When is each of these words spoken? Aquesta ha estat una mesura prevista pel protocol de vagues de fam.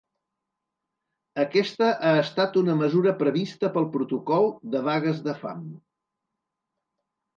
Aquesta 1.43 1.89
ha 2.07 2.13
estat 2.23 2.57
una 2.63 2.77
mesura 2.81 3.13
prevista 3.21 3.71
pel 3.77 3.87
protocol 3.97 4.49
de 4.77 4.83
vagues 4.89 5.21
de 5.29 5.37
fam. 5.43 5.61